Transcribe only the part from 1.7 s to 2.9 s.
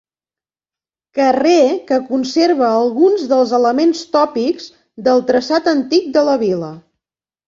que conserva